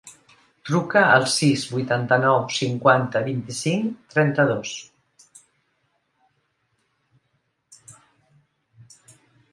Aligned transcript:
Truca 0.67 1.01
al 1.17 1.25
sis, 1.33 1.65
vuitanta-nou, 1.73 2.39
cinquanta, 2.55 3.21
vint-i-cinc, 3.27 4.09
trenta-dos. 4.15 4.73